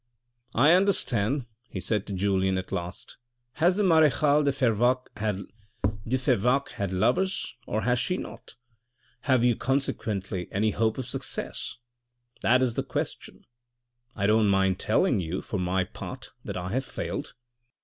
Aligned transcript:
"I 0.65 0.71
understand," 0.71 1.45
he 1.69 1.79
said 1.79 2.07
to 2.07 2.13
Julien 2.13 2.57
at 2.57 2.71
last." 2.71 3.17
Has 3.61 3.75
the 3.77 3.83
marechale 3.83 4.41
de 4.43 4.49
Fervaques 4.51 5.11
had 6.75 6.91
lovers, 6.91 7.53
or 7.67 7.83
has 7.83 7.99
she 7.99 8.17
not? 8.17 8.55
Have 9.25 9.41
THE 9.41 9.49
MINISTRY 9.49 9.75
OF 9.75 9.77
VIRTUE 9.83 9.93
409 10.01 10.39
you 10.39 10.43
consequently 10.43 10.47
any 10.51 10.71
hope 10.71 10.97
of 10.97 11.05
success? 11.05 11.75
That 12.41 12.63
is 12.63 12.73
the 12.73 12.81
question. 12.81 13.45
I 14.15 14.25
don't 14.25 14.49
mind 14.49 14.79
telling 14.79 15.19
you, 15.19 15.43
for 15.43 15.59
my 15.59 15.81
own 15.81 15.89
part, 15.93 16.31
that 16.43 16.57
I 16.57 16.71
have 16.71 16.83
failed. 16.83 17.35